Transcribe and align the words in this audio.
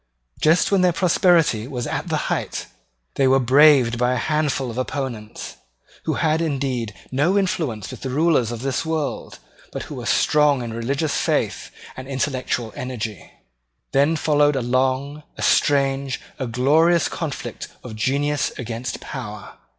Just 0.41 0.71
when 0.71 0.81
their 0.81 0.91
prosperity 0.93 1.67
was 1.67 1.85
at 1.85 2.07
the 2.07 2.25
height, 2.33 2.65
they 3.17 3.27
were 3.27 3.39
braved 3.39 3.99
by 3.99 4.13
a 4.15 4.17
handful 4.17 4.71
of 4.71 4.79
opponents, 4.79 5.57
who 6.05 6.15
had 6.15 6.41
indeed 6.41 6.95
no 7.11 7.37
influence 7.37 7.91
with 7.91 8.01
the 8.01 8.09
rulers 8.09 8.51
of 8.51 8.63
this 8.63 8.83
world, 8.83 9.37
but 9.71 9.83
who 9.83 9.93
were 9.93 10.07
strong 10.07 10.63
in 10.63 10.73
religious 10.73 11.15
faith 11.15 11.69
and 11.95 12.07
intellectual 12.07 12.73
energy. 12.75 13.31
Then 13.91 14.15
followed 14.15 14.55
a 14.55 14.61
long, 14.63 15.21
a 15.37 15.43
strange, 15.43 16.19
a 16.39 16.47
glorious 16.47 17.07
conflict 17.07 17.67
of 17.83 17.95
genius 17.95 18.51
against 18.57 19.01
power. 19.01 19.55